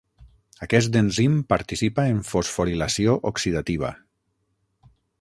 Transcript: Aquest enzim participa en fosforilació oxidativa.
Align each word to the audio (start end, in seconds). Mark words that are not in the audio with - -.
Aquest 0.65 0.97
enzim 1.01 1.35
participa 1.53 2.07
en 2.13 2.23
fosforilació 2.31 3.17
oxidativa. 3.33 3.97